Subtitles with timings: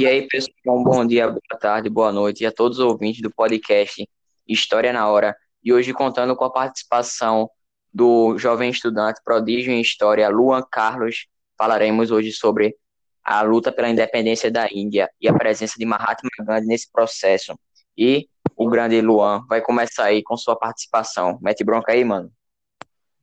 [0.00, 3.30] E aí, pessoal, bom dia, boa tarde, boa noite e a todos os ouvintes do
[3.30, 4.08] podcast
[4.48, 5.36] História na Hora.
[5.62, 7.50] E hoje contando com a participação
[7.92, 11.26] do jovem estudante prodígio em História, Luan Carlos.
[11.54, 12.74] Falaremos hoje sobre
[13.22, 17.54] a luta pela independência da Índia e a presença de Mahatma Gandhi nesse processo.
[17.94, 18.26] E
[18.56, 21.38] o grande Luan vai começar aí com sua participação.
[21.42, 22.32] Mete bronca aí, mano.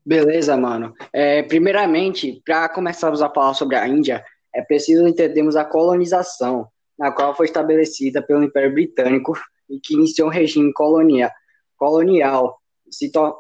[0.06, 0.94] Beleza, mano.
[1.12, 4.24] É, primeiramente, para começarmos a falar sobre a Índia,
[4.58, 10.30] é preciso entendermos a colonização, na qual foi estabelecida pelo Império Britânico e que iniciou
[10.30, 11.30] um regime colonial,
[11.78, 12.60] colonial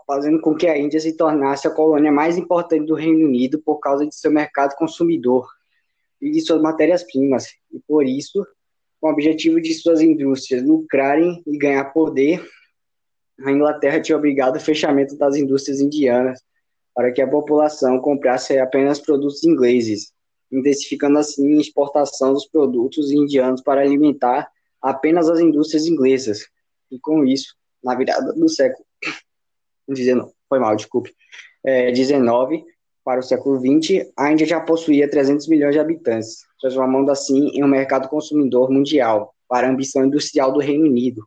[0.05, 3.79] fazendo com que a Índia se tornasse a colônia mais importante do Reino Unido por
[3.79, 5.47] causa de seu mercado consumidor
[6.21, 8.45] e de suas matérias-primas, e por isso,
[9.01, 12.47] com o objetivo de suas indústrias lucrarem e ganhar poder,
[13.43, 16.39] a Inglaterra tinha obrigado o fechamento das indústrias indianas
[16.93, 20.15] para que a população comprasse apenas produtos ingleses
[20.51, 24.49] intensificando assim a exportação dos produtos indianos para alimentar
[24.81, 26.47] apenas as indústrias inglesas.
[26.91, 28.85] E com isso, na virada do século
[29.87, 31.13] 19, foi mal, desculpe,
[31.63, 32.63] é, 19
[33.03, 37.63] para o século 20, a Índia já possuía 300 milhões de habitantes, transformando assim em
[37.63, 41.25] um mercado consumidor mundial para a ambição industrial do Reino Unido.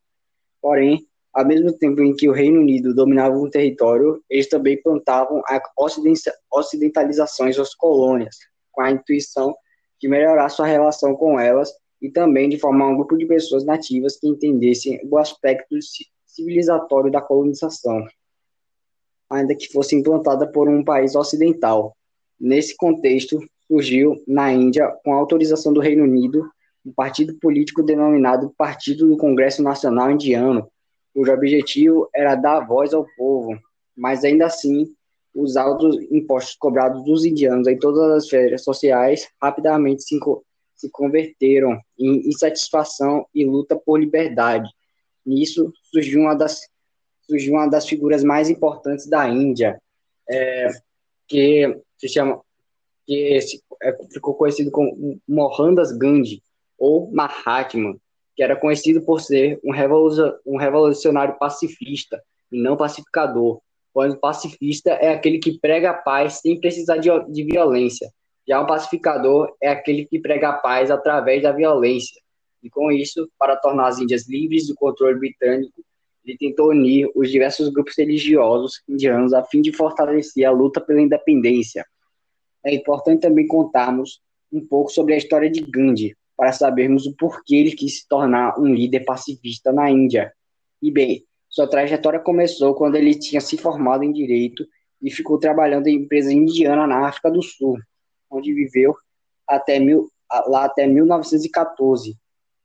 [0.60, 5.42] Porém, ao mesmo tempo em que o Reino Unido dominava um território, eles também plantavam
[5.46, 5.58] a
[6.52, 8.36] ocidentalização em suas colônias,
[8.72, 9.54] com a intuição
[10.00, 14.16] de melhorar sua relação com elas e também de formar um grupo de pessoas nativas
[14.18, 15.76] que entendessem o aspecto
[16.24, 18.06] civilizatório da colonização,
[19.28, 21.94] ainda que fosse implantada por um país ocidental.
[22.38, 26.50] Nesse contexto, surgiu na Índia, com autorização do Reino Unido,
[26.84, 30.70] um partido político denominado Partido do Congresso Nacional Indiano,
[31.14, 33.58] cujo objetivo era dar voz ao povo,
[33.94, 34.94] mas ainda assim
[35.34, 40.18] os altos impostos cobrados dos indianos em todas as férias sociais rapidamente se,
[40.74, 44.68] se converteram em insatisfação e luta por liberdade.
[45.24, 46.60] Nisso surgiu uma das,
[47.22, 49.80] surgiu uma das figuras mais importantes da Índia,
[50.28, 50.68] é,
[51.28, 52.40] que se chama
[53.06, 56.42] que se, é, ficou conhecido como Mohandas Gandhi
[56.78, 57.96] ou Mahatma,
[58.34, 59.72] que era conhecido por ser um,
[60.46, 63.60] um revolucionário pacifista e não pacificador
[63.92, 68.10] pois pacifista é aquele que prega a paz sem precisar de, de violência.
[68.46, 72.20] Já o pacificador é aquele que prega a paz através da violência.
[72.62, 75.84] E com isso, para tornar as Índias livres do controle britânico,
[76.24, 81.00] ele tentou unir os diversos grupos religiosos indianos a fim de fortalecer a luta pela
[81.00, 81.84] independência.
[82.64, 84.20] É importante também contarmos
[84.52, 88.58] um pouco sobre a história de Gandhi, para sabermos o porquê ele quis se tornar
[88.58, 90.32] um líder pacifista na Índia.
[90.82, 94.64] E bem, sua trajetória começou quando ele tinha se formado em direito
[95.02, 97.76] e ficou trabalhando em empresa indiana na África do Sul,
[98.30, 98.96] onde viveu
[99.46, 100.08] até mil,
[100.46, 102.16] lá até 1914,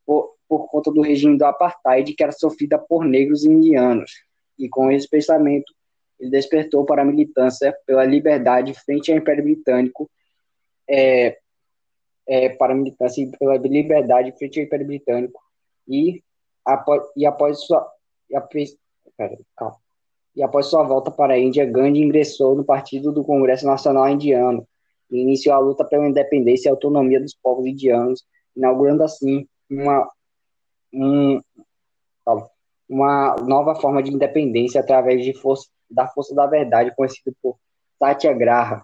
[0.06, 4.12] por, por conta do regime do apartheid que era sofrida por negros indianos.
[4.58, 5.74] E com esse pensamento,
[6.20, 10.10] ele despertou para a militância pela liberdade frente ao Império Britânico,
[10.88, 11.40] é,
[12.28, 15.42] é, para a militância pela liberdade frente ao Império Britânico
[15.88, 16.24] e
[16.64, 17.95] após, e após sua
[18.30, 18.36] e,
[19.18, 19.38] Pera,
[20.36, 24.68] e após sua volta para a Índia, Gandhi ingressou no Partido do Congresso Nacional Indiano
[25.10, 28.26] e iniciou a luta pela independência e autonomia dos povos indianos,
[28.56, 30.10] inaugurando assim uma,
[30.94, 31.40] um,
[32.90, 37.58] uma nova forma de independência através de força, da força da verdade, conhecido por
[37.98, 38.84] Satyagraha,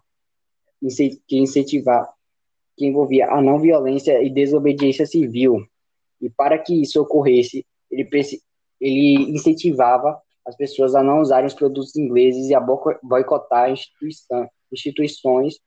[1.28, 2.10] que incentivar,
[2.78, 5.66] que envolvia a não violência e desobediência civil.
[6.22, 8.08] E para que isso ocorresse, ele,
[8.82, 13.72] ele incentivava as pessoas a não usarem os produtos ingleses e a boicotar
[14.72, 15.60] instituições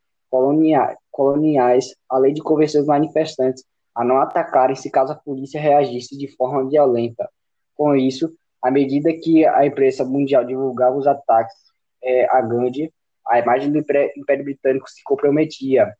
[1.10, 3.64] coloniais, além de convencer os manifestantes
[3.94, 7.28] a não atacarem se caso a polícia reagisse de forma violenta.
[7.76, 11.54] Com isso, à medida que a imprensa mundial divulgava os ataques
[12.02, 12.92] é, a Gandhi,
[13.26, 15.94] a imagem do Império Britânico se comprometia.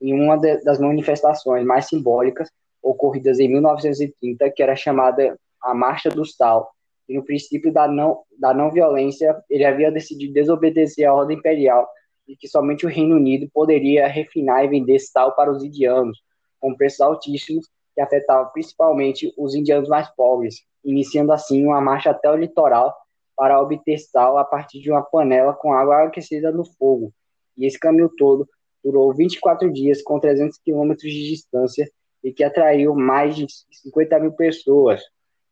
[0.00, 2.50] Em uma das manifestações mais simbólicas
[2.82, 6.70] ocorridas em 1930, que era chamada a Marcha do Sal,
[7.08, 11.88] e no princípio da não, da não violência, ele havia decidido desobedecer a ordem imperial
[12.26, 16.22] de que somente o Reino Unido poderia refinar e vender sal para os indianos,
[16.58, 22.30] com preços altíssimos que afetavam principalmente os indianos mais pobres, iniciando assim uma marcha até
[22.30, 22.94] o litoral
[23.36, 27.12] para obter sal a partir de uma panela com água aquecida no fogo.
[27.56, 28.48] E esse caminho todo
[28.82, 31.88] durou 24 dias com 300 quilômetros de distância
[32.22, 35.02] e que atraiu mais de 50 mil pessoas,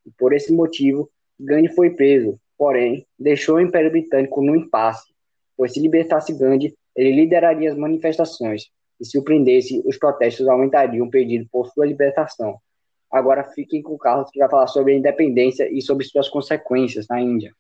[0.07, 5.13] e por esse motivo, Gandhi foi preso, porém, deixou o Império Britânico no impasse,
[5.57, 8.71] pois se libertasse Gandhi, ele lideraria as manifestações,
[9.01, 12.59] e se o prendesse, os protestos aumentariam o pedido por sua libertação.
[13.11, 17.07] Agora fiquem com o Carlos, que vai falar sobre a independência e sobre suas consequências
[17.09, 17.53] na Índia.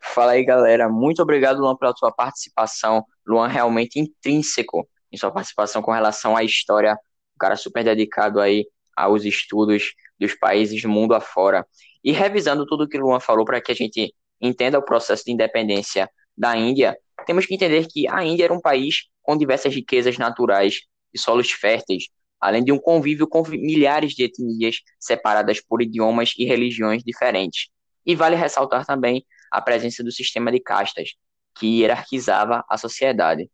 [0.00, 0.88] Fala aí, galera.
[0.88, 3.04] Muito obrigado, Luan, pela sua participação.
[3.26, 6.94] Luan, realmente intrínseco em sua participação com relação à história.
[6.94, 11.66] Um cara super dedicado aí aos estudos dos países do mundo afora.
[12.02, 15.32] E revisando tudo que o Luan falou para que a gente entenda o processo de
[15.32, 16.96] independência da Índia,
[17.26, 20.82] temos que entender que a Índia era um país com diversas riquezas naturais
[21.12, 22.08] e solos férteis,
[22.40, 27.68] além de um convívio com milhares de etnias separadas por idiomas e religiões diferentes.
[28.04, 31.14] E vale ressaltar também a presença do sistema de castas,
[31.56, 33.48] que hierarquizava a sociedade.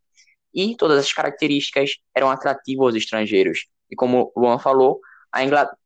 [0.53, 3.67] E todas as características eram atrativas aos estrangeiros.
[3.89, 5.01] E como Luan falou,
[5.33, 5.77] a Inglaterra,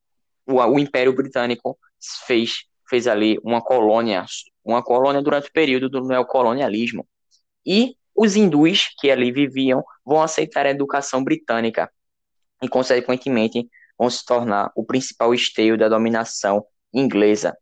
[0.47, 1.79] o, o Império Britânico
[2.27, 4.25] fez, fez ali uma colônia,
[4.65, 7.07] uma colônia durante o período do neocolonialismo.
[7.67, 11.91] E os hindus que ali viviam vão aceitar a educação britânica,
[12.63, 13.69] e, consequentemente,
[13.99, 17.57] vão se tornar o principal esteio da dominação inglesa.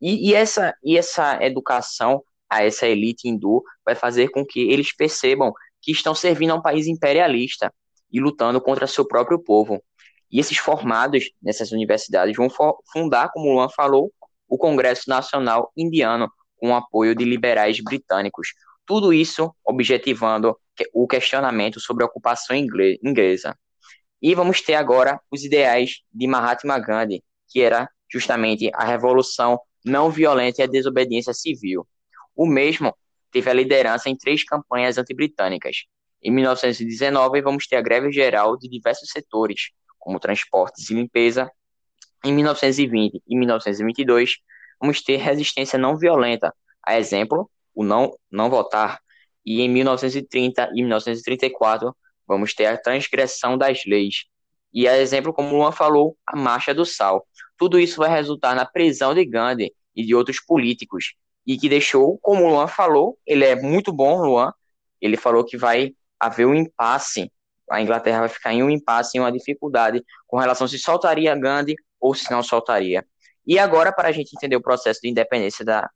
[0.00, 4.94] E, e, essa, e essa educação a essa elite hindu vai fazer com que eles
[4.94, 7.72] percebam que estão servindo a um país imperialista
[8.12, 9.82] e lutando contra seu próprio povo.
[10.30, 12.48] E esses formados nessas universidades vão
[12.92, 14.12] fundar, como o Luan falou,
[14.48, 18.48] o Congresso Nacional Indiano, com apoio de liberais britânicos.
[18.86, 20.56] Tudo isso objetivando
[20.92, 23.56] o questionamento sobre a ocupação inglesa.
[24.20, 30.10] E vamos ter agora os ideais de Mahatma Gandhi, que era justamente a revolução não
[30.10, 31.86] violenta e a desobediência civil.
[32.36, 32.94] O mesmo
[33.30, 35.84] teve a liderança em três campanhas antibritânicas.
[36.22, 39.70] Em 1919, vamos ter a greve geral de diversos setores,
[40.00, 41.48] como transportes e limpeza.
[42.24, 44.38] Em 1920 e 1922,
[44.80, 46.52] vamos ter resistência não violenta,
[46.84, 48.98] a exemplo, o não, não votar.
[49.44, 51.94] E em 1930 e 1934,
[52.26, 54.24] vamos ter a transgressão das leis.
[54.72, 57.26] E a exemplo, como Luan falou, a marcha do sal.
[57.56, 61.14] Tudo isso vai resultar na prisão de Gandhi e de outros políticos.
[61.46, 64.52] E que deixou, como Luan falou, ele é muito bom, Luan.
[65.00, 67.32] Ele falou que vai haver um impasse.
[67.70, 71.76] A Inglaterra vai ficar em um impasse, em uma dificuldade com relação se soltaria Gandhi
[72.00, 73.06] ou se não soltaria.
[73.46, 75.88] E agora, para a gente entender o processo de independência da,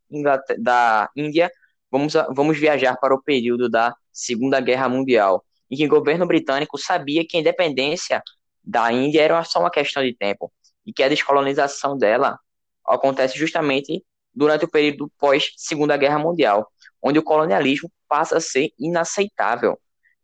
[0.59, 1.51] da Índia,
[1.91, 6.79] vamos, vamos viajar para o período da Segunda Guerra Mundial e que o governo britânico
[6.79, 8.23] sabia que a independência
[8.63, 10.53] da Índia era só uma questão de tempo
[10.87, 12.39] e que a descolonização dela
[12.87, 14.05] acontece justamente
[14.35, 16.71] durante o período pós Segunda Guerra Mundial,
[17.03, 19.79] onde o colonialismo passa a ser inaceitável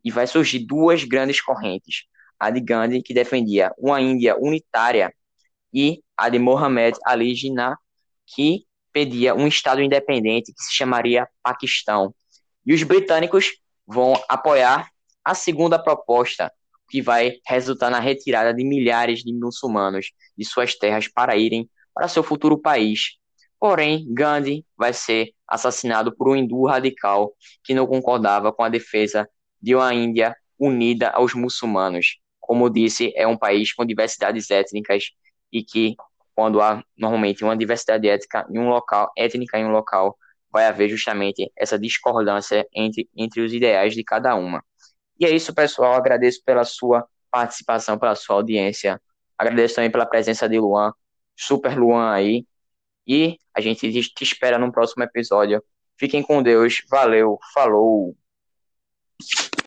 [0.05, 2.05] e vai surgir duas grandes correntes,
[2.39, 5.13] a de Gandhi que defendia uma Índia unitária
[5.73, 7.77] e a de Mohammed Ali Jinnah
[8.27, 12.15] que pedia um estado independente que se chamaria Paquistão.
[12.65, 13.53] E os britânicos
[13.87, 14.89] vão apoiar
[15.25, 16.51] a segunda proposta,
[16.89, 22.09] que vai resultar na retirada de milhares de muçulmanos de suas terras para irem para
[22.09, 23.17] seu futuro país.
[23.59, 27.33] Porém, Gandhi vai ser assassinado por um hindu radical
[27.63, 29.29] que não concordava com a defesa
[29.61, 32.19] de uma Índia unida aos muçulmanos.
[32.39, 35.11] Como disse, é um país com diversidades étnicas
[35.53, 35.95] e que,
[36.35, 40.17] quando há normalmente uma diversidade étnica em um local, étnica em um local,
[40.51, 44.63] vai haver justamente essa discordância entre, entre os ideais de cada uma.
[45.19, 45.95] E é isso, pessoal.
[45.95, 49.01] Agradeço pela sua participação, pela sua audiência.
[49.39, 50.93] Agradeço também pela presença de Luan,
[51.37, 52.47] super Luan aí.
[53.07, 55.63] E a gente te espera no próximo episódio.
[55.97, 56.83] Fiquem com Deus.
[56.91, 57.39] Valeu.
[57.55, 58.17] Falou.